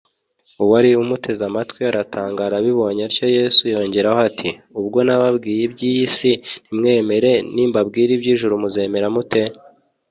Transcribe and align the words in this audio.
uwari 0.63 0.89
umuteze 1.03 1.41
amatwi 1.49 1.81
aratangara. 1.91 2.53
Abibonye 2.57 3.01
atyo, 3.07 3.25
Yesu 3.37 3.61
yongeraho 3.73 4.19
ati, 4.29 4.49
“Ubwo 4.79 4.99
nababwiye 5.07 5.61
iby’isi 5.67 6.31
ntimwemere, 6.65 7.31
nimbabwira 7.53 8.11
iby’ijuru 8.17 8.53
muzemera 8.63 9.07
mute? 9.15 9.43